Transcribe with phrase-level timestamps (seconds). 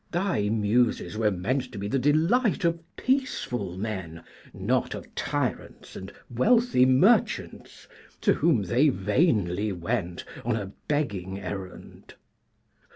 [0.09, 6.11] Thy Muses were meant to be the delight of peaceful men, not of tyrants and
[6.27, 7.87] wealthy merchants,
[8.21, 12.15] to whom they vainly went on a begging errand.